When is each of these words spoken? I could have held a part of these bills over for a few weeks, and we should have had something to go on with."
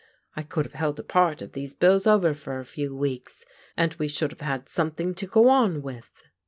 I 0.35 0.41
could 0.41 0.65
have 0.65 0.73
held 0.73 0.99
a 0.99 1.03
part 1.03 1.43
of 1.43 1.51
these 1.51 1.75
bills 1.75 2.07
over 2.07 2.33
for 2.33 2.57
a 2.57 2.65
few 2.65 2.95
weeks, 2.95 3.45
and 3.77 3.93
we 3.99 4.07
should 4.07 4.31
have 4.31 4.41
had 4.41 4.67
something 4.67 5.13
to 5.13 5.27
go 5.27 5.47
on 5.47 5.83
with." 5.83 6.09